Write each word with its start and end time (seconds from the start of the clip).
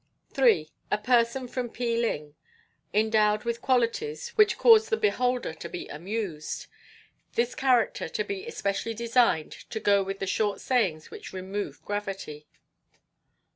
3. 0.33 0.71
A 0.89 0.97
person 0.97 1.47
from 1.47 1.69
Pe 1.69 1.95
ling, 1.95 2.33
endowed 2.91 3.43
with 3.43 3.61
qualities 3.61 4.29
which 4.29 4.57
cause 4.57 4.89
the 4.89 4.97
beholder 4.97 5.53
to 5.53 5.69
be 5.69 5.87
amused. 5.89 6.65
This 7.35 7.53
character 7.53 8.09
to 8.09 8.23
be 8.23 8.47
especially 8.47 8.95
designed 8.95 9.51
to 9.69 9.79
go 9.79 10.01
with 10.01 10.17
the 10.17 10.25
short 10.25 10.59
sayings 10.59 11.11
which 11.11 11.33
remove 11.33 11.85
gravity. 11.85 12.47